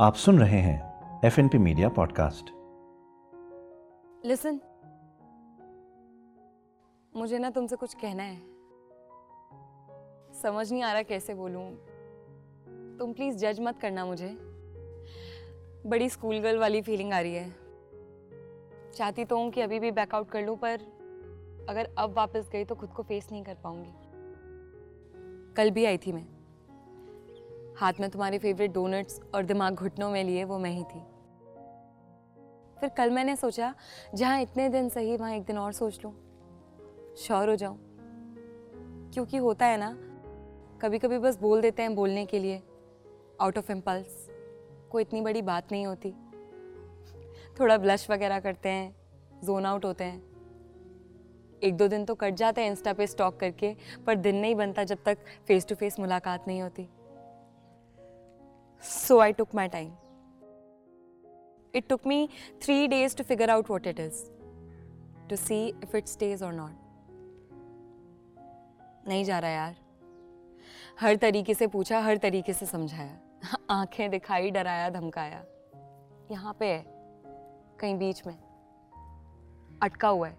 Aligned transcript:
आप 0.00 0.14
सुन 0.14 0.38
रहे 0.40 0.58
हैं 0.62 1.20
F 1.26 1.38
N 1.38 1.48
P 1.52 1.58
media 1.58 1.88
podcast 1.96 2.50
listen 4.28 4.60
मुझे 7.16 7.38
ना 7.38 7.50
तुमसे 7.56 7.76
कुछ 7.76 7.94
कहना 8.02 8.22
है 8.22 8.38
समझ 10.42 10.70
नहीं 10.70 10.82
आ 10.82 10.92
रहा 10.92 11.02
कैसे 11.10 11.34
बोलूं 11.40 11.64
तुम 12.98 13.12
प्लीज 13.12 13.36
जज 13.44 13.60
मत 13.68 13.78
करना 13.80 14.04
मुझे 14.12 14.28
बड़ी 15.90 16.08
स्कूल 16.18 16.38
गर्ल 16.46 16.58
वाली 16.58 16.82
फीलिंग 16.92 17.12
आ 17.12 17.20
रही 17.28 17.34
है 17.34 17.50
चाहती 18.96 19.24
तो 19.34 19.38
हूं 19.42 19.50
कि 19.50 19.60
अभी 19.68 19.80
भी 19.86 19.90
बैकआउट 20.00 20.30
कर 20.30 20.46
लूं 20.46 20.56
पर 20.64 20.86
अगर 21.70 21.92
अब 22.02 22.14
वापस 22.18 22.48
गई 22.52 22.64
तो 22.64 22.74
खुद 22.84 22.92
को 22.96 23.02
फेस 23.12 23.28
नहीं 23.32 23.42
कर 23.50 23.54
पाऊंगी 23.64 23.94
कल 25.56 25.70
भी 25.80 25.84
आई 25.94 25.98
थी 26.06 26.12
मैं 26.12 26.26
हाथ 27.80 28.00
में 28.00 28.08
तुम्हारे 28.10 28.38
फेवरेट 28.38 28.72
डोनट्स 28.74 29.20
और 29.34 29.42
दिमाग 29.46 29.74
घुटनों 29.80 30.08
में 30.10 30.22
लिए 30.24 30.44
वो 30.44 30.58
मैं 30.58 30.70
ही 30.76 30.82
थी 30.84 31.00
फिर 32.80 32.88
कल 32.96 33.10
मैंने 33.14 33.34
सोचा 33.36 33.72
जहाँ 34.14 34.40
इतने 34.42 34.68
दिन 34.68 34.88
सही 34.94 35.16
वहाँ 35.16 35.34
एक 35.34 35.44
दिन 35.46 35.58
और 35.58 35.72
सोच 35.72 35.98
लूँ 36.04 36.12
श्योर 37.26 37.50
हो 37.50 37.54
जाऊँ 37.56 37.78
क्योंकि 39.14 39.36
होता 39.46 39.66
है 39.66 39.76
ना 39.80 39.92
कभी 40.82 40.98
कभी 41.04 41.18
बस 41.18 41.38
बोल 41.40 41.60
देते 41.62 41.82
हैं 41.82 41.94
बोलने 41.94 42.24
के 42.32 42.38
लिए 42.38 42.60
आउट 43.42 43.58
ऑफ 43.58 43.70
इम्पल्स 43.70 44.26
कोई 44.92 45.02
इतनी 45.02 45.20
बड़ी 45.28 45.42
बात 45.52 45.72
नहीं 45.72 45.86
होती 45.86 46.12
थोड़ा 47.60 47.76
ब्लश 47.86 48.10
वगैरह 48.10 48.40
करते 48.40 48.68
हैं 48.68 49.40
जोन 49.44 49.66
आउट 49.66 49.84
होते 49.84 50.04
हैं 50.04 50.20
एक 51.64 51.76
दो 51.76 51.88
दिन 51.88 52.04
तो 52.04 52.14
कट 52.14 52.34
जाते 52.44 52.60
हैं 52.62 52.70
इंस्टा 52.70 52.92
पे 53.00 53.06
स्टॉक 53.16 53.40
करके 53.40 53.74
पर 54.06 54.14
दिन 54.28 54.36
नहीं 54.40 54.54
बनता 54.54 54.84
जब 54.92 55.04
तक 55.06 55.24
फेस 55.48 55.66
टू 55.68 55.74
फेस 55.80 56.00
मुलाकात 56.00 56.44
नहीं 56.48 56.60
होती 56.62 56.88
so 58.86 59.18
I 59.20 59.32
took 59.32 59.54
my 59.54 59.68
time 59.68 59.86
it 61.76 61.86
took 61.88 62.06
me 62.06 62.26
three 62.62 62.86
days 62.88 63.16
to 63.16 63.24
figure 63.24 63.50
out 63.50 63.70
what 63.70 63.86
it 63.86 64.00
is 64.00 64.20
to 65.30 65.36
see 65.36 65.66
if 65.84 65.94
it 65.94 66.06
stays 66.08 66.42
और 66.42 66.52
नॉट 66.56 66.86
नहीं 69.08 69.24
जा 69.24 69.38
रहा 69.38 69.50
यार 69.50 69.76
हर 71.00 71.16
तरीके 71.24 71.54
से 71.54 71.66
पूछा 71.74 72.00
हर 72.02 72.16
तरीके 72.26 72.52
से 72.52 72.66
समझाया 72.66 73.18
आंखें 73.80 74.08
दिखाई 74.10 74.50
डराया 74.50 74.88
धमकाया 74.90 75.44
यहाँ 76.30 76.56
पे 76.60 76.66
है 76.72 76.84
कहीं 77.80 77.96
बीच 77.98 78.26
में 78.26 78.36
अटका 79.82 80.08
हुआ 80.08 80.28
है 80.28 80.36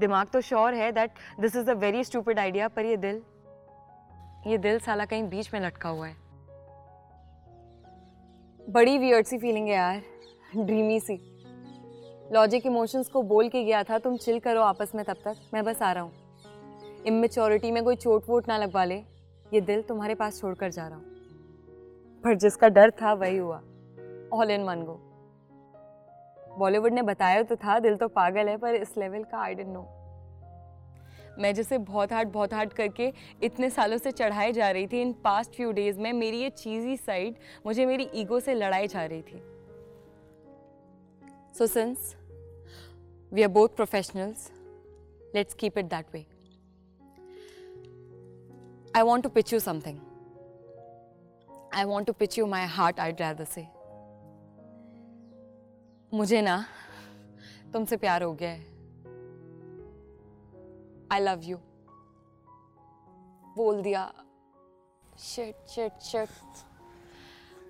दिमाग 0.00 0.28
तो 0.32 0.40
श्योर 0.40 0.74
है 0.74 0.90
that 0.92 1.14
this 1.40 1.56
is 1.56 1.70
a 1.70 1.74
very 1.84 2.04
stupid 2.04 2.38
idea 2.38 2.68
पर 2.76 2.84
ये 2.84 2.96
दिल 2.96 3.22
ये 4.50 4.58
दिल 4.58 4.78
साला 4.86 5.04
कहीं 5.06 5.28
बीच 5.28 5.52
में 5.54 5.60
लटका 5.60 5.88
हुआ 5.88 6.06
है 6.06 6.20
बड़ी 8.70 8.98
वियर्ड 8.98 9.26
सी 9.26 9.36
फीलिंग 9.38 9.66
है 9.68 9.74
यार 9.74 10.02
ड्रीमी 10.64 10.98
सी 11.00 11.14
लॉजिक 12.32 12.66
इमोशंस 12.66 13.08
को 13.12 13.22
बोल 13.30 13.48
के 13.48 13.62
गया 13.64 13.82
था 13.84 13.98
तुम 13.98 14.16
चिल 14.24 14.38
करो 14.40 14.60
आपस 14.62 14.94
में 14.94 15.04
तब 15.04 15.16
तक 15.24 15.36
मैं 15.54 15.62
बस 15.64 15.80
आ 15.82 15.90
रहा 15.92 16.02
हूँ 16.02 16.12
इमेच्योरिटी 17.08 17.70
में 17.72 17.82
कोई 17.84 17.96
चोट 18.04 18.28
वोट 18.28 18.48
ना 18.48 18.58
लगवा 18.58 18.84
ले 18.84 18.96
ये 19.52 19.60
दिल 19.70 19.82
तुम्हारे 19.88 20.14
पास 20.20 20.38
छोड़कर 20.40 20.70
जा 20.72 20.86
रहा 20.88 20.98
हूँ 20.98 22.20
पर 22.24 22.34
जिसका 22.46 22.68
डर 22.68 22.90
था 23.02 23.12
वही 23.22 23.36
हुआ 23.36 23.56
all 24.40 24.50
in 24.50 24.64
one 24.68 24.82
go 24.90 24.98
Bollywood 26.58 26.92
ने 26.94 27.02
बताया 27.10 27.42
तो 27.42 27.56
था 27.64 27.78
दिल 27.86 27.96
तो 27.96 28.08
पागल 28.18 28.48
है 28.48 28.56
पर 28.64 28.74
इस 28.74 28.96
लेवल 28.98 29.24
का 29.32 29.42
आई 29.44 29.54
डेंट 29.54 29.72
नो 29.74 29.84
मैं 31.38 31.52
जैसे 31.54 31.76
बहुत 31.78 32.12
हार्ड 32.12 32.28
बहुत 32.32 32.52
हार्ड 32.54 32.72
करके 32.72 33.12
इतने 33.44 33.68
सालों 33.70 33.98
से 33.98 34.10
चढ़ाई 34.12 34.52
जा 34.52 34.70
रही 34.70 34.86
थी 34.86 35.00
इन 35.02 35.12
पास्ट 35.24 35.52
फ्यू 35.56 35.70
डेज़ 35.72 35.98
में 36.00 36.12
मेरी 36.12 36.38
ये 36.42 36.50
चीज़ी 36.58 36.96
साइड 36.96 37.36
मुझे 37.66 37.86
मेरी 37.86 38.08
ईगो 38.20 38.40
से 38.40 38.54
लड़ाई 38.54 38.86
जा 38.94 39.04
रही 39.12 39.22
थी 39.22 39.42
so 41.58 41.66
since 41.66 42.14
we 43.32 43.42
are 43.42 43.48
both 43.48 43.68
professionals 43.76 44.50
let's 45.34 45.54
keep 45.60 45.78
it 45.78 45.84
that 45.94 46.12
way 46.14 46.24
I 48.96 49.02
want 49.02 49.24
to 49.24 49.30
pitch 49.36 49.52
you 49.52 49.60
something 49.60 49.98
I 51.74 51.84
want 51.92 52.06
to 52.06 52.12
pitch 52.18 52.38
you 52.38 52.46
my 52.56 52.66
heart 52.76 53.00
I 53.00 53.12
rather 53.22 53.46
say 53.54 53.66
मुझे 56.14 56.40
ना 56.42 56.64
तुमसे 57.72 57.96
प्यार 57.96 58.22
हो 58.22 58.32
गया 58.34 58.50
है 58.50 58.70
आई 61.11 61.19
लव 61.19 61.43
यू 61.49 61.57
बोल 63.57 63.81
दिया 63.81 64.11
shit 65.19 65.69
shit 65.75 66.01
shit 66.09 66.65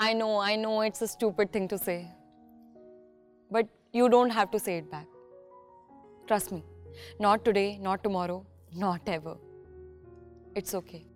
I 0.00 0.14
know 0.14 0.38
I 0.40 0.56
know 0.56 0.82
it's 0.84 1.02
a 1.02 1.06
stupid 1.06 1.54
thing 1.54 1.68
to 1.68 1.76
say 1.78 1.98
but 3.52 3.68
you 3.94 4.08
don't 4.16 4.32
have 4.32 4.46
to 4.52 4.58
say 4.58 4.78
it 4.78 4.90
back 4.94 5.10
trust 6.28 6.52
me 6.52 6.62
not 7.18 7.44
today, 7.44 7.78
not 7.78 8.02
tomorrow, 8.02 8.44
not 8.74 9.00
ever. 9.06 9.36
It's 10.54 10.74
okay. 10.74 11.06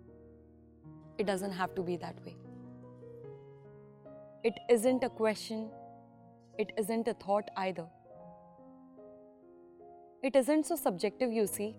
It 1.17 1.25
doesn't 1.25 1.51
have 1.51 1.75
to 1.75 1.81
be 1.81 1.97
that 1.97 2.23
way. 2.25 2.35
It 4.43 4.59
isn't 4.69 5.03
a 5.03 5.09
question, 5.09 5.69
it 6.57 6.71
isn't 6.77 7.07
a 7.07 7.13
thought 7.13 7.49
either. 7.57 7.87
It 10.23 10.35
isn't 10.35 10.65
so 10.65 10.75
subjective, 10.75 11.31
you 11.31 11.47
see. 11.47 11.75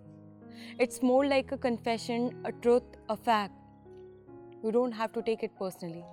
It's 0.79 1.01
more 1.01 1.25
like 1.25 1.51
a 1.51 1.57
confession, 1.57 2.37
a 2.45 2.51
truth, 2.51 2.83
a 3.09 3.17
fact. 3.17 3.53
You 4.63 4.71
don't 4.71 4.91
have 4.91 5.11
to 5.13 5.21
take 5.21 5.43
it 5.43 5.51
personally. 5.59 6.05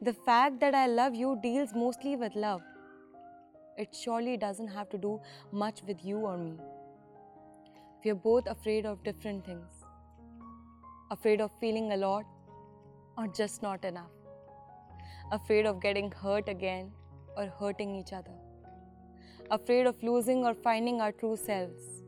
The 0.00 0.12
fact 0.12 0.60
that 0.60 0.74
I 0.74 0.86
love 0.86 1.14
you 1.14 1.38
deals 1.42 1.74
mostly 1.74 2.16
with 2.16 2.34
love. 2.34 2.62
It 3.76 3.94
surely 3.94 4.36
doesn't 4.36 4.68
have 4.68 4.88
to 4.90 4.98
do 4.98 5.20
much 5.52 5.82
with 5.86 6.04
you 6.04 6.16
or 6.18 6.36
me. 6.38 6.56
We 8.04 8.10
are 8.10 8.14
both 8.26 8.46
afraid 8.48 8.86
of 8.86 9.02
different 9.04 9.44
things 9.44 9.70
afraid 11.12 11.42
of 11.42 11.50
feeling 11.60 11.92
a 11.92 11.96
lot 11.98 12.24
or 13.18 13.26
just 13.36 13.60
not 13.62 13.84
enough, 13.84 14.08
afraid 15.30 15.66
of 15.66 15.78
getting 15.78 16.10
hurt 16.10 16.48
again 16.48 16.90
or 17.36 17.48
hurting 17.60 17.94
each 17.94 18.14
other, 18.14 18.32
afraid 19.50 19.86
of 19.86 20.02
losing 20.02 20.42
or 20.42 20.54
finding 20.54 21.02
our 21.02 21.12
true 21.12 21.36
selves 21.36 22.01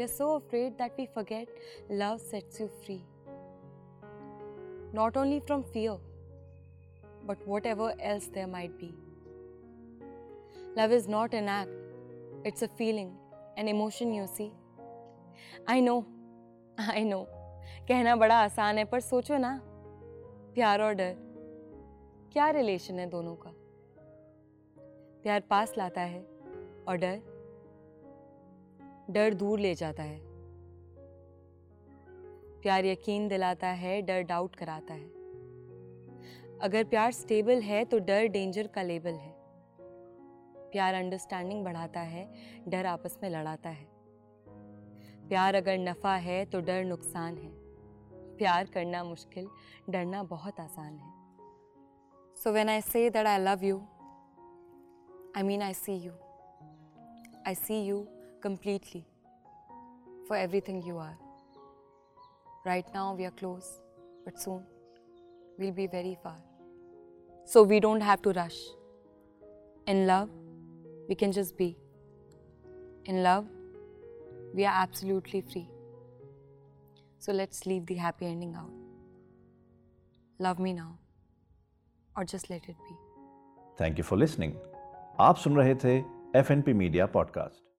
We 0.00 0.04
are 0.04 0.08
so 0.16 0.36
afraid 0.36 0.78
that 0.78 0.92
we 0.96 1.04
forget 1.14 1.46
love 1.90 2.22
sets 2.22 2.58
you 2.58 2.70
free. 2.84 3.02
Not 4.94 5.14
only 5.18 5.40
from 5.46 5.62
fear, 5.62 5.98
but 7.26 7.46
whatever 7.46 7.92
else 8.00 8.28
there 8.34 8.46
might 8.46 8.78
be. 8.78 8.94
Love 10.74 10.90
is 10.90 11.06
not 11.06 11.34
an 11.34 11.48
act, 11.50 11.68
it's 12.46 12.62
a 12.62 12.68
feeling, 12.78 13.12
an 13.58 13.68
emotion 13.72 14.14
you 14.18 14.26
see. 14.38 14.50
I 15.70 15.80
know 15.88 15.98
I 16.92 17.04
know 17.12 17.20
कहना 17.88 18.14
बड़ा 18.24 18.38
आसान 18.44 18.78
है 18.78 18.84
पर 18.96 19.00
सोचो 19.12 19.38
ना 19.46 19.52
प्यार 20.54 20.82
और 20.82 20.94
डर 21.04 21.14
क्या 22.32 22.48
रिलेशन 22.60 22.98
है 22.98 23.06
दोनों 23.16 23.34
का 23.44 23.52
प्यार 25.22 25.40
पास 25.50 25.74
लाता 25.78 26.00
है 26.14 26.22
और 26.88 26.96
डर 27.04 27.20
डर 29.14 29.34
दूर 29.34 29.60
ले 29.60 29.74
जाता 29.74 30.02
है 30.02 30.18
प्यार 32.64 32.84
यकीन 32.86 33.26
दिलाता 33.28 33.68
है 33.82 34.00
डर 34.10 34.22
डाउट 34.32 34.56
कराता 34.56 34.94
है 34.94 36.58
अगर 36.66 36.84
प्यार 36.90 37.12
स्टेबल 37.12 37.62
है 37.62 37.84
तो 37.92 37.98
डर 38.10 38.26
डेंजर 38.36 38.66
का 38.74 38.82
लेबल 38.90 39.14
है 39.22 39.32
प्यार 40.74 40.94
अंडरस्टैंडिंग 40.94 41.64
बढ़ाता 41.64 42.00
है 42.12 42.24
डर 42.74 42.86
आपस 42.92 43.18
में 43.22 43.28
लड़ाता 43.30 43.68
है 43.78 43.88
प्यार 45.32 45.54
अगर 45.54 45.78
नफ़ा 45.88 46.14
है 46.28 46.44
तो 46.52 46.60
डर 46.70 46.84
नुकसान 46.84 47.36
है 47.38 47.50
प्यार 48.42 48.68
करना 48.74 49.02
मुश्किल 49.10 49.48
डरना 49.92 50.22
बहुत 50.36 50.60
आसान 50.68 50.94
है 50.98 51.12
so 52.44 52.52
when 52.52 52.68
I 52.76 52.80
say 52.92 53.08
that 53.18 53.26
I 53.26 53.42
love 53.44 53.64
you 53.64 53.78
I 55.36 55.42
mean 55.50 55.62
I 55.62 55.74
see 55.84 55.96
you 56.06 56.12
I 57.46 57.54
see 57.64 57.82
you 57.86 58.06
completely 58.42 59.04
for 60.26 60.36
everything 60.36 60.82
you 60.82 60.98
are. 60.98 61.16
Right 62.66 62.86
now, 62.94 63.14
we 63.14 63.24
are 63.24 63.30
close, 63.42 63.68
but 64.24 64.40
soon 64.40 64.62
we'll 65.58 65.72
be 65.72 65.86
very 65.86 66.16
far. 66.22 66.36
So, 67.44 67.62
we 67.62 67.80
don't 67.80 68.00
have 68.00 68.22
to 68.22 68.32
rush. 68.32 68.58
In 69.86 70.06
love, 70.06 70.28
we 71.08 71.14
can 71.14 71.32
just 71.32 71.56
be. 71.56 71.76
In 73.06 73.22
love, 73.22 73.46
we 74.54 74.64
are 74.64 74.74
absolutely 74.82 75.40
free. 75.40 75.68
So, 77.18 77.32
let's 77.32 77.64
leave 77.66 77.86
the 77.86 77.94
happy 77.94 78.26
ending 78.26 78.54
out. 78.54 78.72
Love 80.38 80.58
me 80.58 80.72
now, 80.72 80.98
or 82.16 82.24
just 82.24 82.50
let 82.54 82.68
it 82.74 82.82
be. 82.88 82.98
Thank 83.80 83.98
you 83.98 84.04
for 84.04 84.18
listening 84.18 84.52
आप 85.26 85.36
सुन 85.44 85.56
रहे 85.56 85.74
थे 85.84 85.96
F 86.40 86.50
N 86.50 86.62
P 86.62 86.72
media 86.82 87.06
podcast 87.16 87.69